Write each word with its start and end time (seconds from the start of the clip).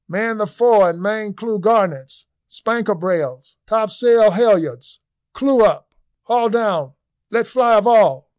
"Man 0.07 0.39
the 0.39 0.47
fore 0.47 0.89
and 0.89 0.99
main 0.99 1.35
clew 1.35 1.59
garnets, 1.59 2.25
spanker 2.47 2.95
brails 2.95 3.57
topsail 3.67 4.31
halyards 4.31 4.99
clew 5.33 5.63
up 5.63 5.93
haul 6.23 6.49
down, 6.49 6.95
let 7.29 7.45
fly 7.45 7.75
of 7.75 7.85
all." 7.85 8.27